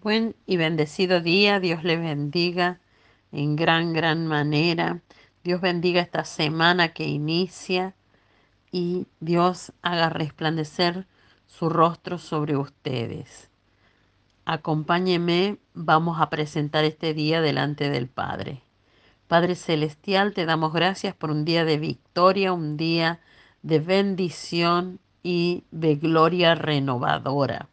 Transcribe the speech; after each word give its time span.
Buen 0.00 0.36
y 0.46 0.56
bendecido 0.56 1.20
día, 1.20 1.58
Dios 1.58 1.82
les 1.82 1.98
bendiga 1.98 2.78
en 3.32 3.56
gran, 3.56 3.92
gran 3.92 4.28
manera. 4.28 5.00
Dios 5.42 5.60
bendiga 5.60 6.00
esta 6.00 6.24
semana 6.24 6.90
que 6.90 7.08
inicia 7.08 7.96
y 8.70 9.08
Dios 9.18 9.72
haga 9.82 10.08
resplandecer 10.08 11.08
su 11.46 11.68
rostro 11.68 12.18
sobre 12.18 12.56
ustedes. 12.56 13.50
Acompáñeme, 14.44 15.58
vamos 15.74 16.20
a 16.20 16.30
presentar 16.30 16.84
este 16.84 17.12
día 17.12 17.40
delante 17.40 17.90
del 17.90 18.06
Padre. 18.06 18.62
Padre 19.26 19.56
Celestial, 19.56 20.32
te 20.32 20.46
damos 20.46 20.72
gracias 20.72 21.12
por 21.12 21.32
un 21.32 21.44
día 21.44 21.64
de 21.64 21.76
victoria, 21.76 22.52
un 22.52 22.76
día 22.76 23.18
de 23.62 23.80
bendición 23.80 25.00
y 25.24 25.64
de 25.72 25.96
gloria 25.96 26.54
renovadora. 26.54 27.68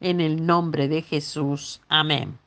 En 0.00 0.20
el 0.20 0.46
nombre 0.46 0.86
de 0.86 1.02
Jesús. 1.02 1.80
Amén. 1.88 2.38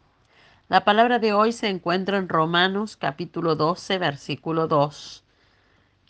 La 0.70 0.86
palabra 0.86 1.20
de 1.20 1.34
hoy 1.34 1.52
se 1.52 1.68
encuentra 1.68 2.18
en 2.18 2.30
Romanos 2.30 2.96
capítulo 2.96 3.58
12, 3.58 3.98
versículo 3.98 4.70
2. 4.70 5.26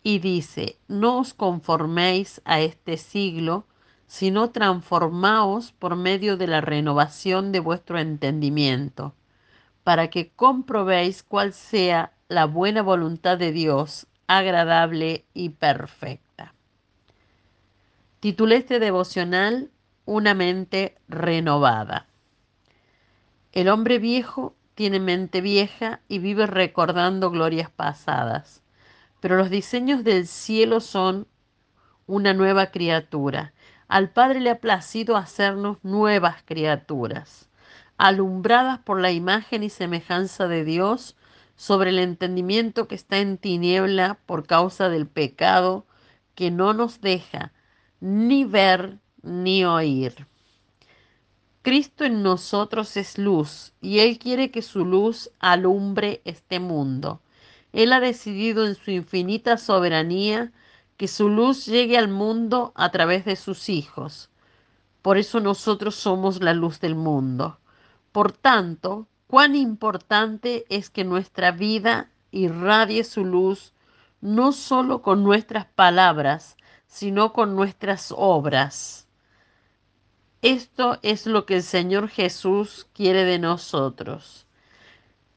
Y 0.03 0.19
dice, 0.19 0.77
no 0.87 1.17
os 1.17 1.33
conforméis 1.33 2.41
a 2.45 2.59
este 2.59 2.97
siglo, 2.97 3.65
sino 4.05 4.51
transformaos 4.51 5.71
por 5.71 5.95
medio 5.95 6.37
de 6.37 6.45
la 6.45 6.61
renovación 6.61 7.51
de 7.51 7.59
vuestro 7.59 7.97
entendimiento, 7.97 9.15
para 9.83 10.11
que 10.11 10.29
comprobéis 10.35 11.23
cuál 11.23 11.53
sea 11.53 12.13
la 12.27 12.45
buena 12.45 12.83
voluntad 12.83 13.39
de 13.39 13.51
Dios, 13.51 14.05
agradable 14.27 15.25
y 15.33 15.49
perfecta. 15.49 16.53
Titulé 18.19 18.57
este 18.57 18.79
devocional 18.79 19.71
Una 20.13 20.33
mente 20.33 20.97
renovada. 21.07 22.05
El 23.53 23.69
hombre 23.69 23.97
viejo 23.97 24.57
tiene 24.75 24.99
mente 24.99 25.39
vieja 25.39 26.01
y 26.09 26.19
vive 26.19 26.47
recordando 26.47 27.31
glorias 27.31 27.69
pasadas, 27.69 28.61
pero 29.21 29.37
los 29.37 29.49
diseños 29.49 30.03
del 30.03 30.27
cielo 30.27 30.81
son 30.81 31.27
una 32.07 32.33
nueva 32.33 32.71
criatura. 32.71 33.53
Al 33.87 34.09
Padre 34.09 34.41
le 34.41 34.49
ha 34.49 34.59
placido 34.59 35.15
hacernos 35.15 35.77
nuevas 35.81 36.43
criaturas, 36.43 37.49
alumbradas 37.97 38.79
por 38.79 38.99
la 38.99 39.11
imagen 39.11 39.63
y 39.63 39.69
semejanza 39.69 40.49
de 40.49 40.65
Dios 40.65 41.15
sobre 41.55 41.91
el 41.91 41.99
entendimiento 41.99 42.89
que 42.89 42.95
está 42.95 43.19
en 43.19 43.37
tiniebla 43.37 44.19
por 44.25 44.45
causa 44.45 44.89
del 44.89 45.07
pecado 45.07 45.85
que 46.35 46.51
no 46.51 46.73
nos 46.73 46.99
deja 46.99 47.53
ni 48.01 48.43
ver 48.43 48.97
ni 49.23 49.65
oír. 49.65 50.27
Cristo 51.61 52.05
en 52.05 52.23
nosotros 52.23 52.97
es 52.97 53.17
luz 53.17 53.73
y 53.81 53.99
Él 53.99 54.17
quiere 54.17 54.49
que 54.49 54.61
su 54.61 54.83
luz 54.83 55.29
alumbre 55.39 56.21
este 56.25 56.59
mundo. 56.59 57.21
Él 57.71 57.93
ha 57.93 57.99
decidido 57.99 58.65
en 58.65 58.75
su 58.75 58.91
infinita 58.91 59.57
soberanía 59.57 60.51
que 60.97 61.07
su 61.07 61.29
luz 61.29 61.65
llegue 61.65 61.97
al 61.97 62.07
mundo 62.07 62.73
a 62.75 62.89
través 62.89 63.25
de 63.25 63.35
sus 63.35 63.69
hijos. 63.69 64.29
Por 65.01 65.17
eso 65.17 65.39
nosotros 65.39 65.95
somos 65.95 66.41
la 66.41 66.53
luz 66.53 66.79
del 66.79 66.95
mundo. 66.95 67.59
Por 68.11 68.31
tanto, 68.31 69.07
cuán 69.27 69.55
importante 69.55 70.65
es 70.69 70.89
que 70.89 71.03
nuestra 71.03 71.51
vida 71.51 72.09
irradie 72.31 73.03
su 73.03 73.23
luz 73.23 73.73
no 74.19 74.51
solo 74.51 75.01
con 75.01 75.23
nuestras 75.23 75.65
palabras, 75.65 76.57
sino 76.87 77.33
con 77.33 77.55
nuestras 77.55 78.13
obras. 78.15 79.07
Esto 80.41 80.97
es 81.03 81.27
lo 81.27 81.45
que 81.45 81.57
el 81.57 81.63
Señor 81.63 82.09
Jesús 82.09 82.87
quiere 82.93 83.25
de 83.25 83.37
nosotros. 83.37 84.47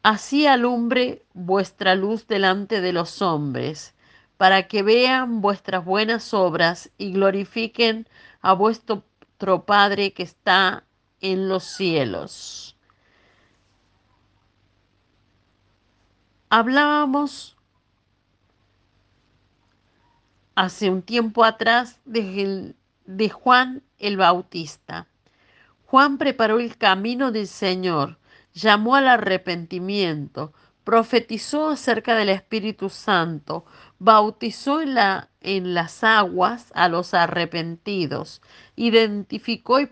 Así 0.03 0.47
alumbre 0.47 1.25
vuestra 1.35 1.95
luz 1.95 2.27
delante 2.27 2.81
de 2.81 2.93
los 2.93 3.21
hombres, 3.21 3.95
para 4.39 4.67
que 4.67 4.83
vean 4.83 5.43
vuestras 5.43 5.85
buenas 5.85 6.33
obras 6.33 6.91
y 6.99 7.13
glorifiquen 7.13 8.09
a 8.41 8.55
vuestro 8.55 9.05
Padre 9.67 10.13
que 10.15 10.23
está 10.23 10.85
en 11.21 11.49
los 11.49 11.65
cielos. 11.65 12.77
Hablábamos 16.49 17.57
hace 20.55 20.89
un 20.89 21.03
tiempo 21.03 21.45
atrás 21.45 22.01
de, 22.05 22.75
de 23.05 23.29
Juan 23.29 23.83
el 23.99 24.17
Bautista. 24.17 25.07
Juan 25.87 26.19
preparó 26.19 26.59
el 26.59 26.77
camino 26.77 27.33
del 27.33 27.47
Señor, 27.47 28.19
llamó 28.53 28.97
al 28.97 29.09
arrepentimiento, 29.09 30.53
profetizó 30.85 31.71
acerca 31.71 32.15
del 32.15 32.29
Espíritu 32.29 32.91
Santo, 32.91 33.65
bautizó 33.99 34.81
en, 34.81 34.95
la, 34.95 35.31
en 35.41 35.75
las 35.75 36.05
aguas 36.05 36.71
a 36.75 36.89
los 36.89 37.15
arrepentidos, 37.15 38.43
identificó 38.77 39.81
y, 39.81 39.89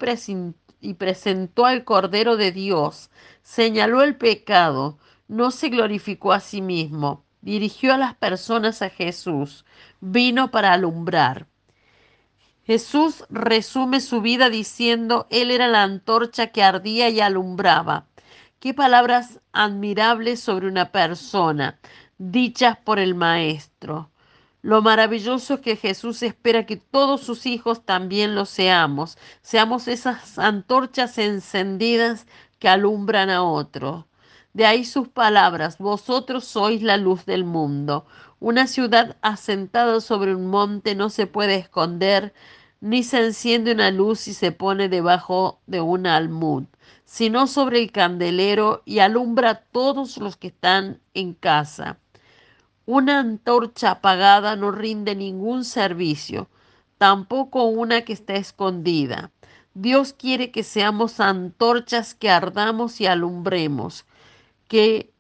y 0.81 0.95
presentó 0.95 1.67
al 1.67 1.85
Cordero 1.85 2.37
de 2.37 2.53
Dios, 2.53 3.11
señaló 3.43 4.03
el 4.03 4.17
pecado, 4.17 4.99
no 5.29 5.51
se 5.51 5.69
glorificó 5.71 6.33
a 6.33 6.41
sí 6.41 6.61
mismo, 6.61 7.25
dirigió 7.41 7.95
a 7.95 7.99
las 7.99 8.15
personas 8.15 8.83
a 8.83 8.91
Jesús, 8.91 9.65
vino 10.01 10.51
para 10.51 10.73
alumbrar. 10.73 11.47
Jesús 12.65 13.25
resume 13.29 14.01
su 14.01 14.21
vida 14.21 14.49
diciendo, 14.49 15.27
Él 15.31 15.51
era 15.51 15.67
la 15.67 15.83
antorcha 15.83 16.49
que 16.49 16.63
ardía 16.63 17.09
y 17.09 17.21
alumbraba. 17.21 18.07
Qué 18.61 18.73
palabras 18.73 19.41
admirables 19.53 20.41
sobre 20.41 20.69
una 20.69 20.93
persona, 20.93 21.81
dichas 22.19 22.79
por 22.79 23.01
el 23.01 23.17
Maestro. 23.17 24.11
Lo 24.63 24.81
maravilloso 24.81 25.55
es 25.55 25.61
que 25.61 25.75
Jesús 25.77 26.23
espera 26.23 26.65
que 26.65 26.77
todos 26.77 27.23
sus 27.23 27.47
hijos 27.47 27.85
también 27.85 28.37
lo 28.37 28.47
seamos, 28.47 29.19
seamos 29.41 29.89
esas 29.89 30.39
antorchas 30.39 31.19
encendidas 31.19 32.27
que 32.61 32.69
alumbran 32.69 33.29
a 33.29 33.43
otros. 33.43 34.05
De 34.55 34.67
ahí 34.67 34.85
sus 34.85 35.09
palabras, 35.09 35.79
vosotros 35.79 36.45
sois 36.45 36.83
la 36.83 36.99
luz 36.99 37.25
del 37.25 37.45
mundo. 37.45 38.05
Una 38.39 38.67
ciudad 38.67 39.17
asentada 39.23 40.01
sobre 40.03 40.35
un 40.35 40.49
monte 40.49 40.95
no 40.95 41.09
se 41.09 41.27
puede 41.27 41.55
esconder, 41.57 42.35
ni 42.83 43.03
se 43.03 43.25
enciende 43.25 43.73
una 43.73 43.91
luz 43.91 44.29
y 44.29 44.35
se 44.35 44.53
pone 44.53 44.91
debajo 44.91 45.61
de 45.67 45.81
un 45.81 46.07
almud, 46.07 46.65
sino 47.07 47.47
sobre 47.47 47.81
el 47.81 47.93
candelero 47.93 48.83
y 48.85 48.99
alumbra 48.99 49.51
a 49.51 49.55
todos 49.55 50.19
los 50.19 50.37
que 50.37 50.49
están 50.49 51.01
en 51.15 51.33
casa. 51.33 51.99
Una 52.85 53.21
antorcha 53.21 53.93
apagada 53.93 54.55
no 54.57 54.71
rinde 54.71 55.15
ningún 55.15 55.65
servicio, 55.65 56.51
tampoco 56.99 57.65
una 57.65 58.03
que 58.03 58.13
está 58.13 58.35
escondida. 58.35 59.31
Dios 59.73 60.13
quiere 60.13 60.51
que 60.51 60.63
seamos 60.63 61.21
antorchas 61.21 62.15
que 62.15 62.29
ardamos 62.29 63.01
y 63.01 63.07
alumbremos 63.07 64.05
Qué 64.73 65.13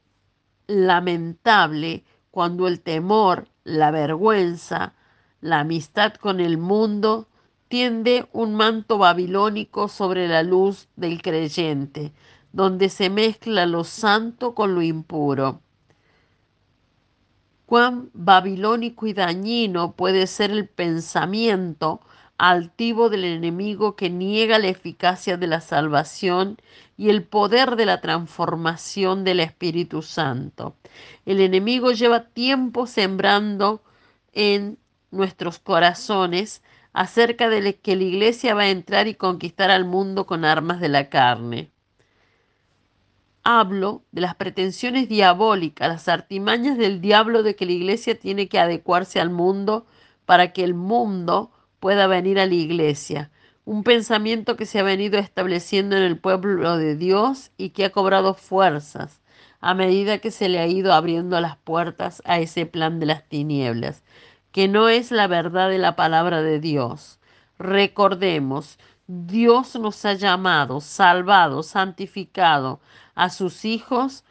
lamentable 0.66 2.04
cuando 2.30 2.66
el 2.68 2.80
temor, 2.80 3.48
la 3.64 3.90
vergüenza, 3.90 4.94
la 5.42 5.60
amistad 5.60 6.14
con 6.14 6.40
el 6.40 6.56
mundo 6.56 7.28
tiende 7.68 8.26
un 8.32 8.54
manto 8.54 8.96
babilónico 8.96 9.88
sobre 9.88 10.26
la 10.26 10.42
luz 10.42 10.88
del 10.96 11.20
creyente, 11.20 12.14
donde 12.54 12.88
se 12.88 13.10
mezcla 13.10 13.66
lo 13.66 13.84
santo 13.84 14.54
con 14.54 14.74
lo 14.74 14.80
impuro. 14.80 15.60
Cuán 17.66 18.08
babilónico 18.14 19.06
y 19.06 19.12
dañino 19.12 19.92
puede 19.92 20.28
ser 20.28 20.50
el 20.50 20.66
pensamiento 20.66 22.00
altivo 22.42 23.08
del 23.08 23.24
enemigo 23.24 23.94
que 23.94 24.10
niega 24.10 24.58
la 24.58 24.66
eficacia 24.66 25.36
de 25.36 25.46
la 25.46 25.60
salvación 25.60 26.58
y 26.96 27.08
el 27.08 27.22
poder 27.22 27.76
de 27.76 27.86
la 27.86 28.00
transformación 28.00 29.22
del 29.22 29.38
Espíritu 29.38 30.02
Santo. 30.02 30.74
El 31.24 31.38
enemigo 31.38 31.92
lleva 31.92 32.24
tiempo 32.24 32.88
sembrando 32.88 33.84
en 34.32 34.76
nuestros 35.12 35.60
corazones 35.60 36.64
acerca 36.92 37.48
de 37.48 37.76
que 37.78 37.94
la 37.94 38.02
iglesia 38.02 38.54
va 38.56 38.62
a 38.62 38.70
entrar 38.70 39.06
y 39.06 39.14
conquistar 39.14 39.70
al 39.70 39.84
mundo 39.84 40.26
con 40.26 40.44
armas 40.44 40.80
de 40.80 40.88
la 40.88 41.10
carne. 41.10 41.70
Hablo 43.44 44.02
de 44.10 44.20
las 44.20 44.34
pretensiones 44.34 45.08
diabólicas, 45.08 45.88
las 45.88 46.08
artimañas 46.08 46.76
del 46.76 47.00
diablo 47.00 47.44
de 47.44 47.54
que 47.54 47.66
la 47.66 47.72
iglesia 47.72 48.18
tiene 48.18 48.48
que 48.48 48.58
adecuarse 48.58 49.20
al 49.20 49.30
mundo 49.30 49.86
para 50.26 50.52
que 50.52 50.64
el 50.64 50.74
mundo 50.74 51.52
pueda 51.82 52.06
venir 52.06 52.38
a 52.38 52.46
la 52.46 52.54
iglesia. 52.54 53.32
Un 53.64 53.82
pensamiento 53.82 54.54
que 54.56 54.66
se 54.66 54.78
ha 54.78 54.84
venido 54.84 55.18
estableciendo 55.18 55.96
en 55.96 56.04
el 56.04 56.16
pueblo 56.16 56.76
de 56.76 56.94
Dios 56.94 57.50
y 57.56 57.70
que 57.70 57.84
ha 57.84 57.90
cobrado 57.90 58.34
fuerzas 58.34 59.20
a 59.60 59.74
medida 59.74 60.18
que 60.18 60.30
se 60.30 60.48
le 60.48 60.60
ha 60.60 60.68
ido 60.68 60.92
abriendo 60.92 61.40
las 61.40 61.56
puertas 61.56 62.22
a 62.24 62.38
ese 62.38 62.66
plan 62.66 63.00
de 63.00 63.06
las 63.06 63.28
tinieblas, 63.28 64.04
que 64.52 64.68
no 64.68 64.88
es 64.88 65.10
la 65.10 65.26
verdad 65.26 65.70
de 65.70 65.78
la 65.78 65.96
palabra 65.96 66.40
de 66.40 66.60
Dios. 66.60 67.18
Recordemos, 67.58 68.78
Dios 69.08 69.74
nos 69.74 70.04
ha 70.04 70.14
llamado, 70.14 70.80
salvado, 70.80 71.64
santificado 71.64 72.80
a 73.16 73.28
sus 73.28 73.64
hijos 73.64 74.22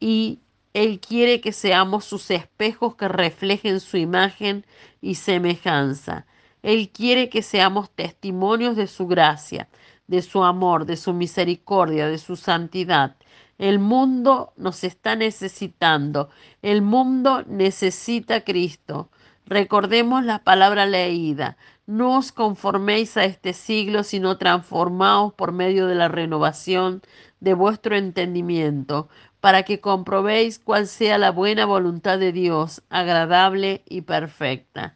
y 0.00 0.40
Él 0.72 1.00
quiere 1.00 1.42
que 1.42 1.52
seamos 1.52 2.06
sus 2.06 2.30
espejos 2.30 2.94
que 2.96 3.08
reflejen 3.08 3.80
su 3.80 3.98
imagen 3.98 4.64
y 5.02 5.16
semejanza. 5.16 6.24
Él 6.68 6.90
quiere 6.90 7.30
que 7.30 7.40
seamos 7.40 7.88
testimonios 7.88 8.76
de 8.76 8.88
su 8.88 9.06
gracia, 9.06 9.70
de 10.06 10.20
su 10.20 10.44
amor, 10.44 10.84
de 10.84 10.98
su 10.98 11.14
misericordia, 11.14 12.08
de 12.08 12.18
su 12.18 12.36
santidad. 12.36 13.16
El 13.56 13.78
mundo 13.78 14.52
nos 14.58 14.84
está 14.84 15.16
necesitando. 15.16 16.28
El 16.60 16.82
mundo 16.82 17.42
necesita 17.46 18.34
a 18.34 18.40
Cristo. 18.42 19.08
Recordemos 19.46 20.22
la 20.26 20.44
palabra 20.44 20.84
leída. 20.84 21.56
No 21.86 22.18
os 22.18 22.32
conforméis 22.32 23.16
a 23.16 23.24
este 23.24 23.54
siglo, 23.54 24.02
sino 24.02 24.36
transformaos 24.36 25.32
por 25.32 25.52
medio 25.52 25.86
de 25.86 25.94
la 25.94 26.08
renovación 26.08 27.00
de 27.40 27.54
vuestro 27.54 27.96
entendimiento, 27.96 29.08
para 29.40 29.62
que 29.62 29.80
comprobéis 29.80 30.58
cuál 30.58 30.86
sea 30.86 31.16
la 31.16 31.30
buena 31.30 31.64
voluntad 31.64 32.18
de 32.18 32.32
Dios, 32.32 32.82
agradable 32.90 33.84
y 33.88 34.02
perfecta. 34.02 34.94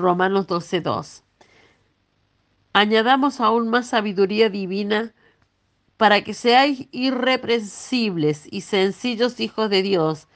Romanos 0.00 0.46
12:2. 0.46 1.22
Añadamos 2.72 3.40
aún 3.40 3.68
más 3.68 3.88
sabiduría 3.88 4.48
divina 4.48 5.12
para 5.96 6.22
que 6.22 6.34
seáis 6.34 6.88
irreprensibles 6.92 8.48
y 8.50 8.62
sencillos 8.62 9.38
hijos 9.38 9.68
de 9.68 9.82
Dios, 9.82 10.28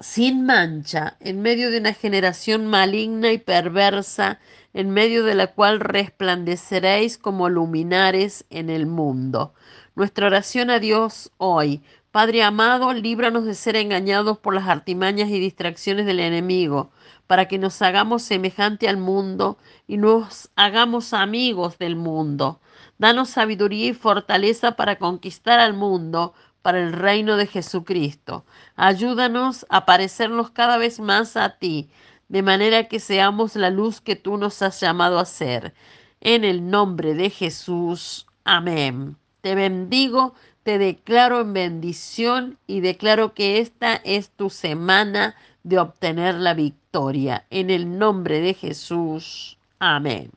sin 0.00 0.44
mancha, 0.44 1.16
en 1.20 1.40
medio 1.40 1.70
de 1.70 1.78
una 1.78 1.94
generación 1.94 2.66
maligna 2.66 3.32
y 3.32 3.38
perversa, 3.38 4.40
en 4.74 4.90
medio 4.90 5.24
de 5.24 5.34
la 5.34 5.46
cual 5.46 5.80
resplandeceréis 5.80 7.16
como 7.16 7.48
luminares 7.48 8.44
en 8.50 8.68
el 8.70 8.86
mundo. 8.86 9.54
Nuestra 9.94 10.26
oración 10.26 10.68
a 10.68 10.78
Dios 10.78 11.30
hoy. 11.38 11.82
Padre 12.14 12.44
amado, 12.44 12.92
líbranos 12.92 13.44
de 13.44 13.54
ser 13.54 13.74
engañados 13.74 14.38
por 14.38 14.54
las 14.54 14.68
artimañas 14.68 15.30
y 15.30 15.40
distracciones 15.40 16.06
del 16.06 16.20
enemigo, 16.20 16.92
para 17.26 17.48
que 17.48 17.58
nos 17.58 17.82
hagamos 17.82 18.22
semejante 18.22 18.88
al 18.88 18.98
mundo 18.98 19.58
y 19.88 19.96
nos 19.96 20.48
hagamos 20.54 21.12
amigos 21.12 21.76
del 21.76 21.96
mundo. 21.96 22.60
Danos 22.98 23.30
sabiduría 23.30 23.86
y 23.86 23.94
fortaleza 23.94 24.76
para 24.76 24.96
conquistar 24.96 25.58
al 25.58 25.74
mundo, 25.74 26.34
para 26.62 26.78
el 26.78 26.92
reino 26.92 27.36
de 27.36 27.48
Jesucristo. 27.48 28.44
Ayúdanos 28.76 29.66
a 29.68 29.84
parecernos 29.84 30.52
cada 30.52 30.78
vez 30.78 31.00
más 31.00 31.36
a 31.36 31.58
ti, 31.58 31.90
de 32.28 32.42
manera 32.42 32.86
que 32.86 33.00
seamos 33.00 33.56
la 33.56 33.70
luz 33.70 34.00
que 34.00 34.14
tú 34.14 34.36
nos 34.36 34.62
has 34.62 34.80
llamado 34.80 35.18
a 35.18 35.24
ser. 35.24 35.74
En 36.20 36.44
el 36.44 36.70
nombre 36.70 37.14
de 37.14 37.30
Jesús. 37.30 38.28
Amén. 38.44 39.16
Te 39.40 39.56
bendigo, 39.56 40.34
te 40.64 40.78
declaro 40.78 41.42
en 41.42 41.52
bendición 41.52 42.58
y 42.66 42.80
declaro 42.80 43.34
que 43.34 43.60
esta 43.60 43.94
es 43.96 44.30
tu 44.30 44.50
semana 44.50 45.36
de 45.62 45.78
obtener 45.78 46.34
la 46.34 46.54
victoria. 46.54 47.44
En 47.50 47.70
el 47.70 47.98
nombre 47.98 48.40
de 48.40 48.54
Jesús. 48.54 49.58
Amén. 49.78 50.30